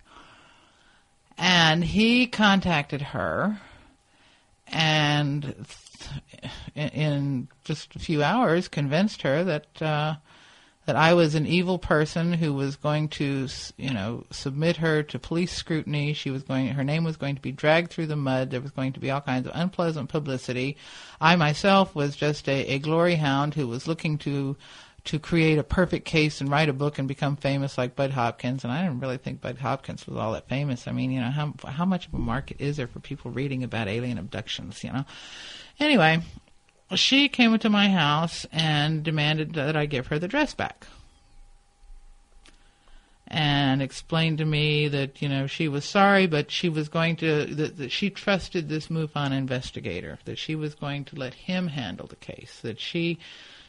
[1.38, 3.61] And he contacted her,
[4.68, 5.55] and
[6.75, 9.83] in just a few hours, convinced her that.
[9.83, 10.14] Uh,
[10.90, 15.20] that I was an evil person who was going to, you know, submit her to
[15.20, 16.14] police scrutiny.
[16.14, 18.50] She was going, her name was going to be dragged through the mud.
[18.50, 20.76] There was going to be all kinds of unpleasant publicity.
[21.20, 24.57] I myself was just a, a glory hound who was looking to
[25.05, 28.64] to create a perfect case and write a book and become famous like Bud Hopkins.
[28.64, 30.88] And I didn't really think Bud Hopkins was all that famous.
[30.88, 33.62] I mean, you know, how how much of a market is there for people reading
[33.62, 34.83] about alien abductions?
[34.83, 35.05] You know.
[35.79, 36.20] Anyway,
[36.96, 40.87] she came into my house and demanded that I give her the dress back.
[43.33, 47.46] and explained to me that you know she was sorry, but she was going to
[47.46, 52.07] that, that she trusted this MUFON investigator, that she was going to let him handle
[52.07, 53.18] the case, that she.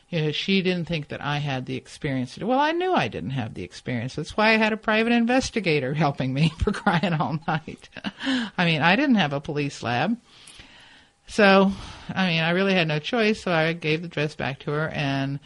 [0.10, 2.38] You know, she didn't think that I had the experience.
[2.38, 4.16] Well, I knew I didn't have the experience.
[4.16, 7.88] That's why I had a private investigator helping me for crying all night.
[8.58, 10.18] I mean, I didn't have a police lab.
[11.28, 11.72] So,
[12.14, 14.90] I mean, I really had no choice, so I gave the dress back to her
[14.90, 15.40] and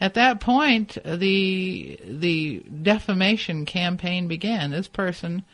[0.00, 4.70] at that point the the defamation campaign began.
[4.70, 5.44] This person,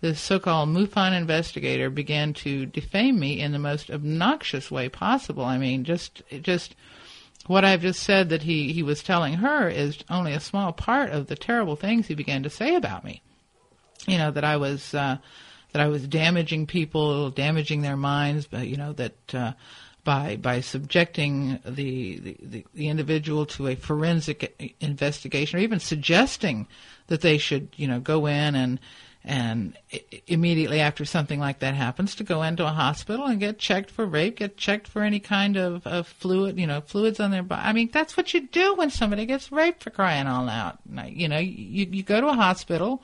[0.00, 5.44] this so-called MUFON investigator began to defame me in the most obnoxious way possible.
[5.44, 6.74] I mean, just just
[7.46, 11.10] what I've just said that he, he was telling her is only a small part
[11.10, 13.22] of the terrible things he began to say about me.
[14.06, 15.18] You know, that I was uh,
[15.72, 19.52] that I was damaging people, damaging their minds, but you know that uh,
[20.04, 26.66] by by subjecting the, the the the individual to a forensic investigation, or even suggesting
[27.08, 28.80] that they should you know go in and
[29.22, 29.76] and
[30.26, 34.06] immediately after something like that happens, to go into a hospital and get checked for
[34.06, 37.62] rape, get checked for any kind of, of fluid, you know, fluids on their body.
[37.62, 40.78] I mean, that's what you do when somebody gets raped for crying all out.
[41.06, 43.02] You know, you, you go to a hospital,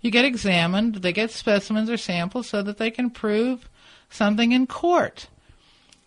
[0.00, 3.68] you get examined, they get specimens or samples so that they can prove
[4.10, 5.28] something in court.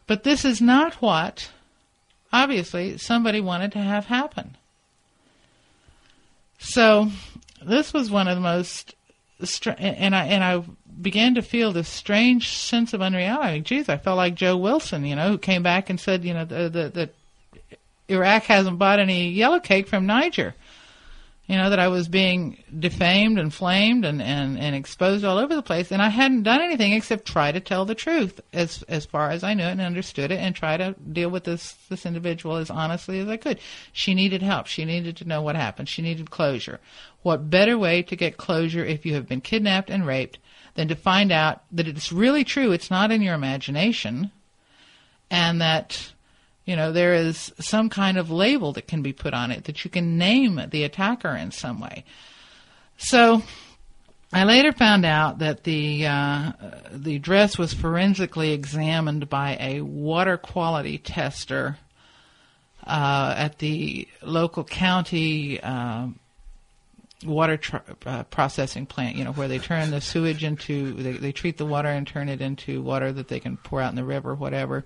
[0.08, 1.50] But this is not what,
[2.32, 4.58] obviously, somebody wanted to have happen.
[6.60, 7.10] So,
[7.64, 8.96] this was one of the most,
[9.78, 10.64] and I and I
[11.02, 13.62] began to feel this strange sense of unreality.
[13.62, 16.46] Geez, I felt like Joe Wilson, you know, who came back and said, you know,
[16.46, 17.14] that
[18.08, 20.54] Iraq hasn't bought any yellow cake from Niger
[21.52, 25.54] you know, that I was being defamed and flamed and, and, and exposed all over
[25.54, 25.92] the place.
[25.92, 29.44] And I hadn't done anything except try to tell the truth as, as far as
[29.44, 32.70] I knew it and understood it and try to deal with this, this individual as
[32.70, 33.60] honestly as I could.
[33.92, 34.68] She needed help.
[34.68, 35.90] She needed to know what happened.
[35.90, 36.80] She needed closure.
[37.22, 40.40] What better way to get closure if you have been kidnapped and raped
[40.76, 42.72] than to find out that it's really true.
[42.72, 44.32] It's not in your imagination
[45.30, 46.14] and that
[46.72, 49.84] you know there is some kind of label that can be put on it that
[49.84, 52.06] you can name the attacker in some way
[52.98, 53.44] so
[54.32, 56.54] I later found out that the uh,
[56.94, 61.78] the dress was forensically examined by a water quality tester
[62.88, 66.08] uh, at the local county uh,
[67.26, 69.18] water tr- uh, processing plant.
[69.18, 72.30] You know where they turn the sewage into they, they treat the water and turn
[72.30, 74.86] it into water that they can pour out in the river, whatever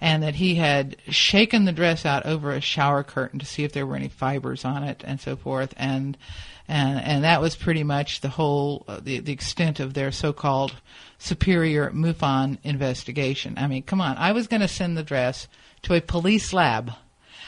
[0.00, 3.72] and that he had shaken the dress out over a shower curtain to see if
[3.72, 6.16] there were any fibers on it and so forth and
[6.68, 10.74] and and that was pretty much the whole uh, the the extent of their so-called
[11.18, 13.54] superior MUFON investigation.
[13.56, 15.48] I mean, come on, I was going to send the dress
[15.82, 16.92] to a police lab.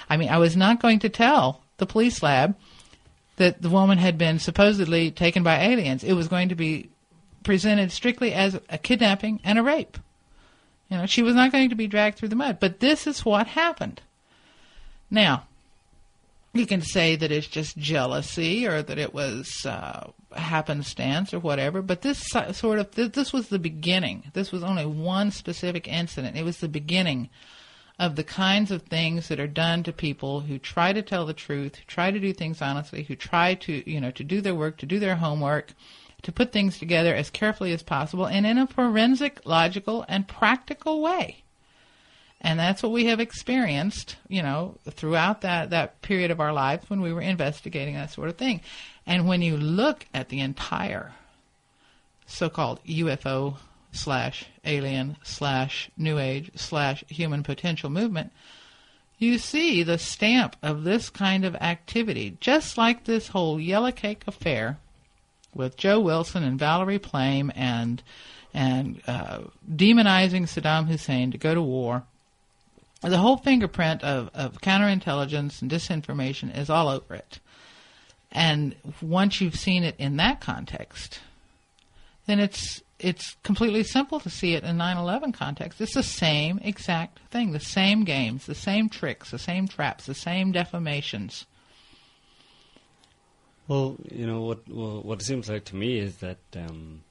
[0.08, 2.56] I mean, I was not going to tell the police lab
[3.36, 6.02] that the woman had been supposedly taken by aliens.
[6.02, 6.90] It was going to be
[7.44, 9.98] presented strictly as a kidnapping and a rape.
[10.88, 12.58] You know, she was not going to be dragged through the mud.
[12.60, 14.00] But this is what happened.
[15.10, 15.44] Now,
[16.54, 21.82] you can say that it's just jealousy or that it was uh, happenstance or whatever,
[21.82, 24.30] but this sort of this, was the beginning.
[24.32, 26.36] This was only one specific incident.
[26.36, 27.28] It was the beginning
[27.98, 31.34] of the kinds of things that are done to people who try to tell the
[31.34, 34.54] truth, who try to do things honestly, who try to you know to do their
[34.54, 35.72] work, to do their homework,
[36.22, 41.00] to put things together as carefully as possible and in a forensic, logical, and practical
[41.00, 41.44] way.
[42.40, 46.88] And that's what we have experienced, you know, throughout that, that period of our lives
[46.88, 48.60] when we were investigating that sort of thing.
[49.06, 51.12] And when you look at the entire
[52.26, 53.56] so-called UFO
[53.90, 58.32] slash alien slash new age slash human potential movement,
[59.18, 64.22] you see the stamp of this kind of activity, just like this whole yellow cake
[64.28, 64.78] affair
[65.58, 68.02] with Joe Wilson and Valerie Plame and
[68.54, 69.40] and uh,
[69.70, 72.04] demonizing Saddam Hussein to go to war.
[73.02, 77.38] The whole fingerprint of, of counterintelligence and disinformation is all over it.
[78.32, 81.20] And once you've seen it in that context,
[82.26, 85.80] then it's it's completely simple to see it in 9/11 context.
[85.80, 90.14] It's the same exact thing, the same games, the same tricks, the same traps, the
[90.14, 91.46] same defamations.
[93.68, 94.66] Well, you know what?
[94.68, 97.02] Well, what it seems like to me is that um,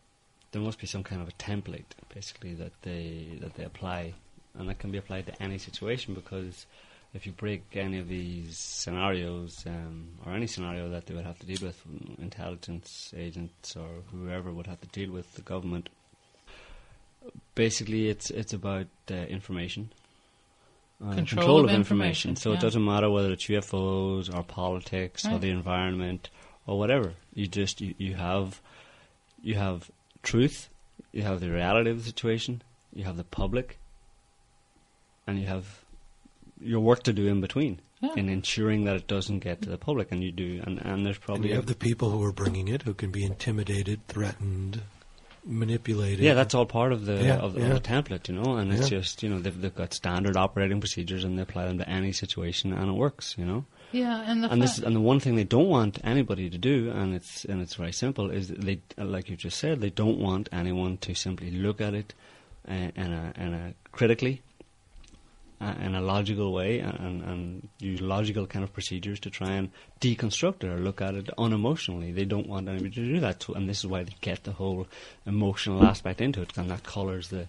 [0.51, 4.15] there must be some kind of a template, basically that they that they apply,
[4.57, 6.15] and that can be applied to any situation.
[6.15, 6.65] Because
[7.13, 11.37] if you break any of these scenarios, um, or any scenario that they would have
[11.39, 11.79] to deal with,
[12.19, 15.89] intelligence agents or whoever would have to deal with the government,
[17.53, 19.91] basically it's it's about uh, information.
[20.99, 22.31] Uh, Control of information.
[22.31, 22.57] information, So yeah.
[22.57, 26.31] it doesn't matter whether it's UFOs or politics or the environment
[26.67, 27.13] or whatever.
[27.33, 28.61] You just you, you have
[29.41, 29.89] you have
[30.21, 30.69] truth,
[31.11, 32.61] you have the reality of the situation,
[32.93, 33.79] you have the public,
[35.25, 35.83] and you have
[36.61, 38.13] your work to do in between Yeah.
[38.15, 40.11] in ensuring that it doesn't get to the public.
[40.11, 42.67] And you do, and, and there's And probably you have the people who are bringing
[42.67, 44.81] it who can be intimidated, threatened,
[45.45, 46.19] manipulated.
[46.19, 47.67] yeah, that's all part of the Yeah, of, the- yeah.
[47.67, 48.55] of the template, you know.
[48.57, 48.97] And it's Yeah.
[48.99, 52.11] just you know they've they've got standard operating procedures and they apply them to any
[52.11, 53.65] situation and it works, you know.
[53.91, 56.91] Yeah, and the and this and the one thing they don't want anybody to do,
[56.91, 60.19] and it's and it's very simple, is that they like you just said, they don't
[60.19, 62.13] want anyone to simply look at it
[62.67, 64.41] uh, in a in a critically,
[65.61, 69.69] uh, in a logical way, and, and use logical kind of procedures to try and
[70.01, 72.13] deconstruct it or look at it unemotionally.
[72.13, 74.85] They don't want anybody to do that, and this is why they get the whole
[75.25, 77.47] emotional aspect into it, and that colours the.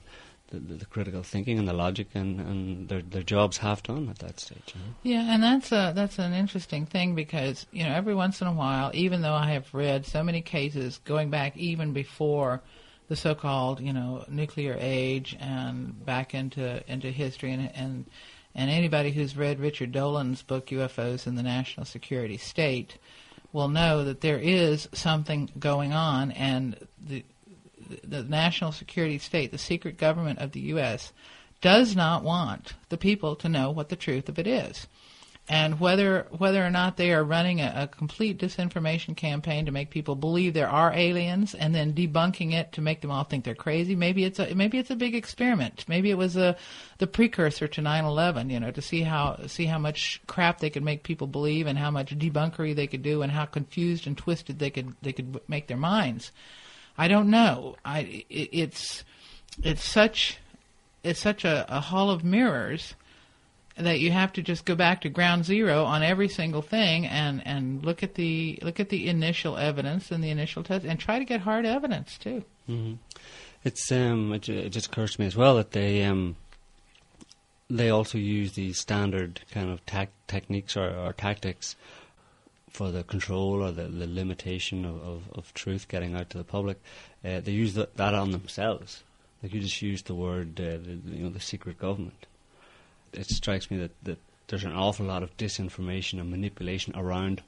[0.51, 4.19] The, the, critical thinking and the logic and, and their their jobs half done at
[4.21, 4.75] that stage.
[4.75, 4.95] You know?
[5.03, 8.53] Yeah, and that's a that's an interesting thing because you know every once in a
[8.53, 12.63] while, even though I have read so many cases going back even before
[13.09, 18.07] the so-called you know nuclear age and back into into history and and
[18.55, 22.99] and anybody who's read Richard Dolan's book UFOs in the National Security State
[23.53, 27.25] will know that there is something going on and the
[28.05, 31.13] the national security state, the secret government of the U.S.,
[31.61, 34.87] does not want the people to know what the truth of it is.
[35.51, 39.89] And whether whether or not they are running a, a complete disinformation campaign to make
[39.89, 43.55] people believe there are aliens, and then debunking it to make them all think they're
[43.55, 45.87] crazy, maybe it's a maybe it's a big experiment.
[45.89, 46.55] Maybe it was a
[46.99, 48.51] the precursor to 9/11.
[48.51, 51.79] You know, to see how see how much crap they could make people believe, and
[51.79, 55.41] how much debunkery they could do, and how confused and twisted they could they could
[55.49, 56.31] make their minds.
[56.99, 57.77] I don't know.
[57.85, 59.05] I it, it's
[59.63, 60.39] it's such
[61.05, 62.95] it's such a, a hall of mirrors
[63.77, 67.47] that you have to just go back to ground zero on every single thing and
[67.47, 71.19] and look at the look at the initial evidence and the initial test and try
[71.19, 72.45] to get hard evidence too.
[72.67, 72.95] hmm
[73.65, 76.35] It's um, it, it just occurs to me as well that they um,
[77.71, 81.77] they also use these standard kind of tac- techniques or, or tactics
[82.71, 86.45] for the control or the, the limitation of, of, of truth getting out to the
[86.45, 86.81] public.
[87.25, 89.03] Uh, they use th- that on themselves.
[89.43, 92.27] Like you just used the word, uh, the, you know, the secret government.
[93.13, 97.43] It strikes me that, that there's an awful lot of disinformation and manipulation around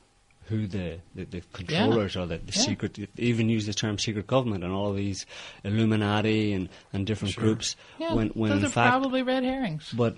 [0.47, 2.63] who the, the, the controllers or the, the Yeah.
[2.63, 5.25] secret, even use the term secret government and all these
[5.65, 7.45] Illuminati and, and different Sure.
[7.45, 7.77] groups.
[7.99, 9.93] Yeah, when, when those in are fact, probably red herrings.
[9.97, 10.17] but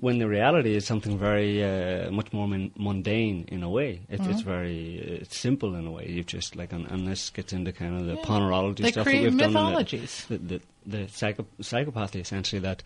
[0.00, 4.20] when the reality is something very uh, much more mun- mundane in a way, it,
[4.20, 4.30] Mm-hmm.
[4.30, 6.06] it's very it's simple in a way.
[6.08, 8.22] You've just like, this gets into kind of the Yeah.
[8.22, 9.32] ponerology They stuff that we've done.
[9.32, 10.26] in the- mythologies.
[10.28, 12.82] The, the, the, psycho- psychopathy essentially that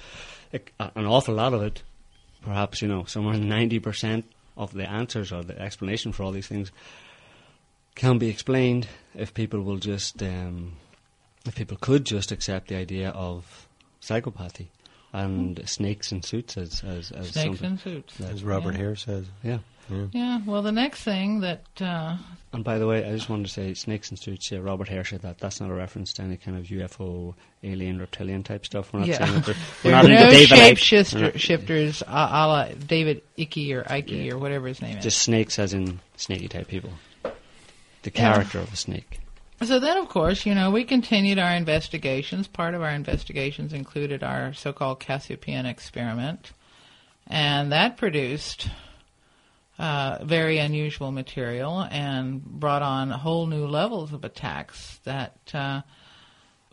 [0.53, 1.82] like, a- an awful lot of it,
[2.43, 4.24] perhaps you know somewhere ninety percent
[4.57, 6.70] of the answers or the explanation for all these things
[7.97, 10.74] can be explained if people will just um,
[11.47, 13.66] if people could just accept the idea of
[14.01, 14.66] psychopathy
[15.25, 18.21] and snakes in suits as as, as Snakes in suits.
[18.21, 18.79] As Robert Yeah.
[18.79, 19.27] Hare says.
[19.43, 19.59] Yeah.
[19.89, 20.07] Yeah.
[20.12, 20.41] Yeah.
[20.45, 22.17] Well, the next thing that uh,
[22.53, 24.51] And by the way, I just wanted to say snakes in suits.
[24.51, 25.39] Yeah, Robert Hare said that.
[25.39, 28.93] That's not a reference to any kind of UFO, alien, reptilian type stuff.
[28.93, 29.25] We're not Yeah.
[29.25, 29.55] saying that we're,
[29.85, 34.11] we're not are into no David shapeshifter shifters a, a la David Icke or Ike
[34.11, 34.33] Yeah.
[34.33, 35.05] or whatever his name is.
[35.05, 36.91] Just snakes, as in snaky type people.
[37.23, 37.31] The
[38.07, 38.11] Yeah.
[38.11, 39.21] character of a snake.
[39.64, 42.46] So then, of course, you know, we continued our investigations.
[42.46, 46.52] Part of our investigations included our so-called Cassiopaean experiment,
[47.26, 48.68] and that produced
[49.78, 55.80] uh, very unusual material and brought on whole new levels of attacks that uh,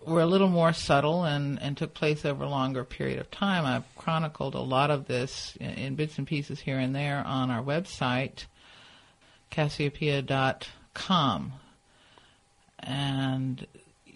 [0.05, 3.65] were a little more subtle and, and took place over a longer period of time.
[3.65, 7.49] I've chronicled a lot of this in, in bits and pieces here and there on
[7.49, 8.45] our website,
[9.51, 11.53] Cassiopaea.com.
[12.86, 13.65] And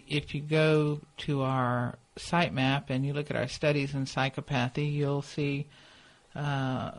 [0.06, 5.22] if you go to our sitemap and you look at our studies in psychopathy, you'll
[5.22, 5.66] see
[6.34, 6.90] uh,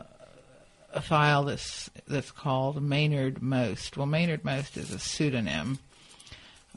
[0.92, 3.96] a file that's that's called Maynard Most.
[3.96, 5.78] Well, Maynard Most is a pseudonym,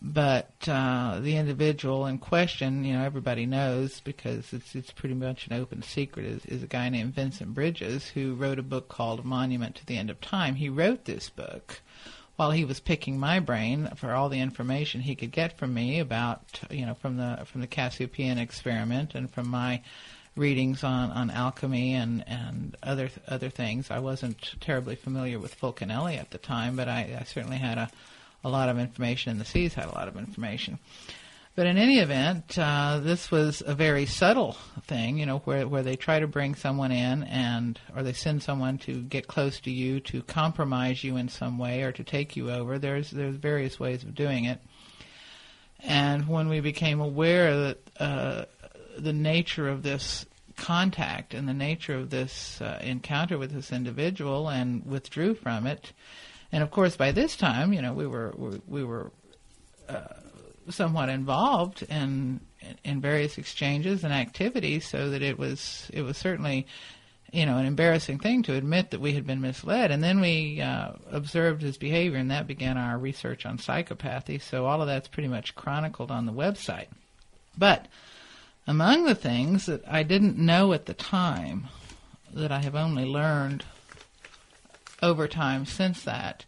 [0.02, 5.48] but uh, the individual in question, you know, everybody knows because it's it's pretty much
[5.48, 6.26] an open secret.
[6.26, 9.98] Is, is a guy named Vincent Bridges who wrote a book called Monument to the
[9.98, 10.56] End of Time.
[10.56, 11.82] He wrote this book
[12.36, 16.00] while he was picking my brain for all the information he could get from me
[16.00, 19.82] about you know from the from the Cassiopaean experiment and from my
[20.36, 23.92] readings on, on alchemy and, and other other things.
[23.92, 27.90] I wasn't terribly familiar with Fulcanelli at the time, but I, I certainly had a,
[28.44, 30.80] a lot of information, and the C's had a lot of information.
[31.56, 34.54] But in any event, uh, this was a very subtle
[34.88, 38.42] thing, you know, where where they try to bring someone in and or they send
[38.42, 42.36] someone to get close to you to compromise you in some way or to take
[42.36, 42.80] you over.
[42.80, 44.62] There's there's various ways of doing it.
[45.80, 48.46] And when we became aware that uh,
[48.98, 50.26] the nature of this
[50.56, 55.92] contact and the nature of this uh, encounter with this individual and withdrew from it,
[56.52, 59.12] and of course by this time, you know, we were we, we were
[59.88, 60.06] uh,
[60.70, 62.40] somewhat involved in
[62.84, 66.68] in various exchanges and activities, so that it was it was certainly
[67.32, 69.92] you know an embarrassing thing to admit that we had been misled.
[69.92, 74.42] And then we uh, observed his behavior, and that began our research on psychopathy.
[74.42, 76.88] So all of that's pretty much chronicled on the website.
[77.58, 77.88] But
[78.66, 81.68] among the things that I didn't know at the time,
[82.34, 83.66] that I have only learned
[85.02, 86.46] over time since that,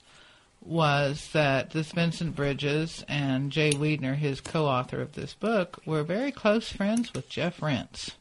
[0.65, 6.31] was that this Vincent Bridges and Jay Weidner, his co-author of this book, were very
[6.31, 8.11] close friends with Jeff Rense.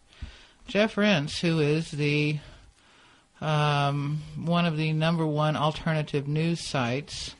[0.66, 2.38] Jeff Rense, who is the
[3.40, 7.34] um, one of the number one alternative news sites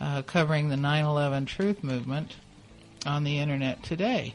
[0.00, 2.36] uh, covering the 9/11 Truth Movement
[3.06, 4.34] on the internet today.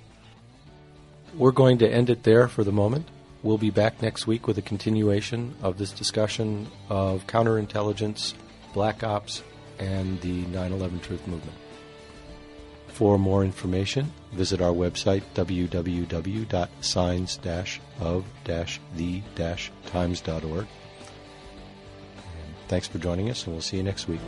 [1.35, 3.07] We're going to end it there for the moment.
[3.43, 8.33] We'll be back next week with a continuation of this discussion of counterintelligence,
[8.73, 9.43] black ops,
[9.79, 11.57] and the 9 11 Truth Movement.
[12.87, 17.39] For more information, visit our website www.signs
[17.99, 18.25] of
[18.95, 19.21] the
[19.87, 20.67] times.org.
[22.67, 24.21] Thanks for joining us, and we'll see you next week.